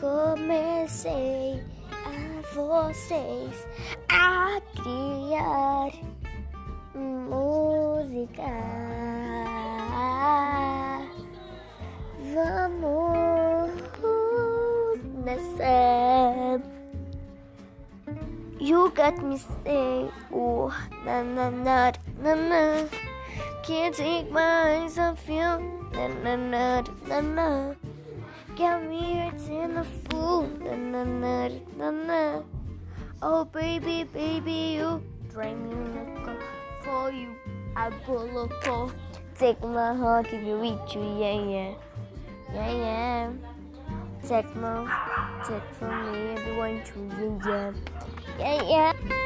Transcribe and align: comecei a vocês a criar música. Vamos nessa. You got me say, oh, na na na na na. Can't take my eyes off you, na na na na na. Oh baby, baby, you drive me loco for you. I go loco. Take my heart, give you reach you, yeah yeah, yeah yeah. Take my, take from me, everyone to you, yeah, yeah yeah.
comecei 0.00 1.62
a 1.90 2.54
vocês 2.54 3.66
a 4.08 4.60
criar 4.74 5.90
música. 6.94 8.42
Vamos 12.34 13.70
nessa. 15.24 16.60
You 18.58 18.90
got 18.90 19.22
me 19.22 19.38
say, 19.38 20.10
oh, 20.32 20.72
na 21.04 21.22
na 21.22 21.50
na 21.50 21.92
na 22.22 22.34
na. 22.34 22.88
Can't 23.62 23.94
take 23.94 24.30
my 24.30 24.84
eyes 24.84 24.98
off 24.98 25.28
you, 25.28 25.60
na 25.92 26.08
na 26.22 26.36
na 26.36 26.82
na 27.08 27.20
na. 27.20 27.76
Oh 33.22 33.44
baby, 33.44 34.04
baby, 34.04 34.78
you 34.78 35.02
drive 35.32 35.58
me 35.58 35.74
loco 35.74 36.38
for 36.84 37.10
you. 37.10 37.34
I 37.74 37.90
go 38.06 38.24
loco. 38.24 38.92
Take 39.38 39.60
my 39.62 39.94
heart, 39.94 40.30
give 40.30 40.42
you 40.42 40.56
reach 40.56 40.94
you, 40.94 41.02
yeah 41.18 41.40
yeah, 41.40 41.74
yeah 42.54 42.70
yeah. 42.70 43.32
Take 44.22 44.54
my, 44.56 44.86
take 45.46 45.62
from 45.78 46.12
me, 46.12 46.18
everyone 46.38 46.82
to 46.84 46.98
you, 47.20 47.40
yeah, 47.44 47.72
yeah 48.38 48.62
yeah. 48.62 49.25